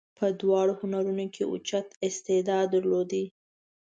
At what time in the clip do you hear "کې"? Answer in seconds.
1.33-1.41